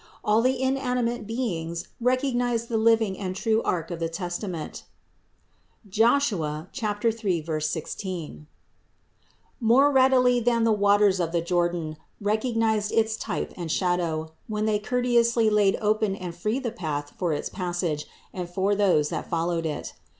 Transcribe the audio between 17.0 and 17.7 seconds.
for its